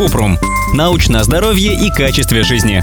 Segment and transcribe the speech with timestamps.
[0.00, 0.38] Купрум.
[0.72, 2.82] Научное здоровье и качестве жизни.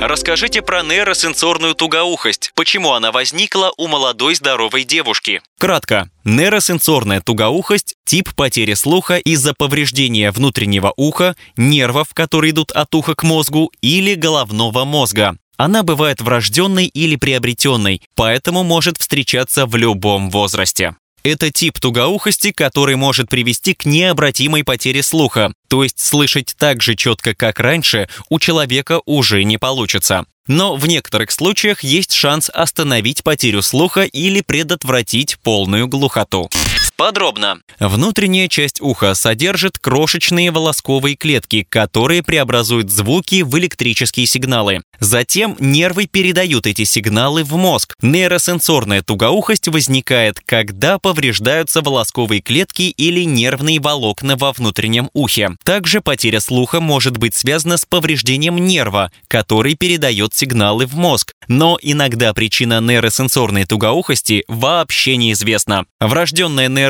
[0.00, 2.50] Расскажите про нейросенсорную тугоухость.
[2.56, 5.42] Почему она возникла у молодой здоровой девушки?
[5.60, 6.10] Кратко.
[6.24, 13.22] Нейросенсорная тугоухость– тип потери слуха из-за повреждения внутреннего уха, нервов, которые идут от уха к
[13.22, 15.36] мозгу, или головного мозга.
[15.56, 20.96] Она бывает врожденной или приобретенной, поэтому может встречаться в любом возрасте.
[21.26, 26.94] Это тип тугоухости, который может привести к необратимой потере слуха, то есть слышать так же
[26.94, 30.24] четко, как раньше, у человека уже не получится.
[30.46, 36.48] Но в некоторых случаях есть шанс остановить потерю слуха или предотвратить полную глухоту.
[36.96, 37.58] Подробно.
[37.78, 44.80] Внутренняя часть уха содержит крошечные волосковые клетки, которые преобразуют звуки в электрические сигналы.
[44.98, 47.94] Затем нервы передают эти сигналы в мозг.
[48.00, 55.50] Нейросенсорная тугоухость возникает, когда повреждаются волосковые клетки или нервные волокна во внутреннем ухе.
[55.64, 61.32] Также потеря слуха может быть связана с повреждением нерва, который передает сигналы в мозг.
[61.46, 65.84] Но иногда причина нейросенсорной тугоухости вообще неизвестна.
[66.00, 66.85] Врожденная нейросенсорная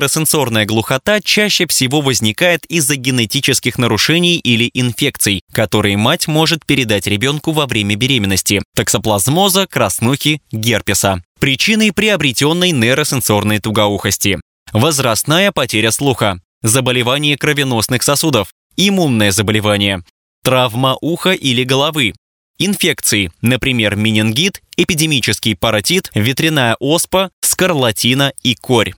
[0.67, 7.67] глухота чаще всего возникает из-за генетических нарушений или инфекций, которые мать может передать ребенку во
[7.67, 11.23] время беременности, токсоплазмоза, краснухи, герпеса.
[11.41, 14.41] Причиной приобретенной нейросенсорной тугоухости.
[14.73, 20.03] Возрастная потеря слуха, заболевание кровеносных сосудов, иммунное заболевание,
[20.43, 22.15] травма уха или головы,
[22.59, 28.95] инфекции, например, менингит, эпидемический паротит, ветряная оспа, скарлатина и корь.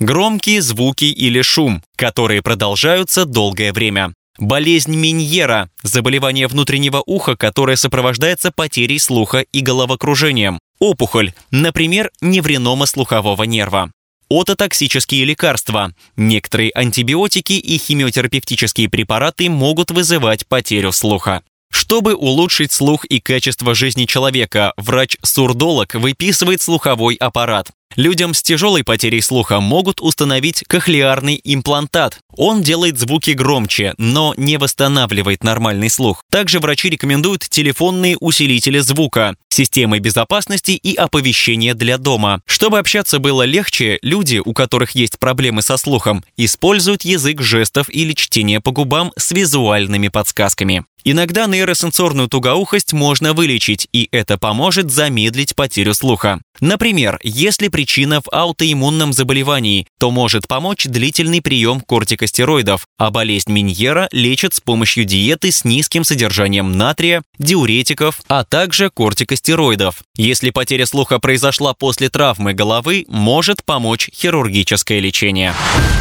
[0.00, 4.14] Громкие звуки или шум, которые продолжаются долгое время.
[4.38, 10.58] Болезнь Миньера– заболевание внутреннего уха, которое сопровождается потерей слуха и головокружением.
[10.78, 13.92] Опухоль, например, невренома слухового нерва.
[14.30, 15.92] Ототоксические лекарства.
[16.16, 21.42] Некоторые антибиотики и химиотерапевтические препараты могут вызывать потерю слуха.
[21.70, 27.70] Чтобы улучшить слух и качество жизни человека, врач-сурдолог выписывает слуховой аппарат.
[27.96, 32.20] Людям с тяжелой потерей слуха могут установить кохлеарный имплантат.
[32.36, 36.22] Он делает звуки громче, но не восстанавливает нормальный слух.
[36.30, 42.42] Также врачи рекомендуют телефонные усилители звука, системы безопасности и оповещения для дома.
[42.46, 48.12] Чтобы общаться было легче, люди, у которых есть проблемы со слухом, используют язык жестов или
[48.12, 50.84] чтение по губам с визуальными подсказками.
[51.02, 56.40] Иногда нейросенсорную тугоухость можно вылечить, и это поможет замедлить потерю слуха.
[56.60, 64.08] Например, если причина в аутоиммунном заболевании, то может помочь длительный прием кортикостероидов, а болезнь Миньера
[64.12, 70.02] лечат с помощью диеты с низким содержанием натрия, диуретиков, а также кортикостероидов.
[70.16, 75.54] Если потеря слуха произошла после травмы головы, может помочь хирургическое лечение.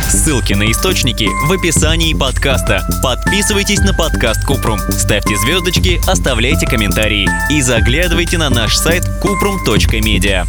[0.10, 2.86] Ссылки на источники в описании подкаста.
[3.02, 10.49] Подписывайтесь на подкаст Купрум, ставьте звездочки, оставляйте комментарии и заглядывайте на наш сайт kuprum.media.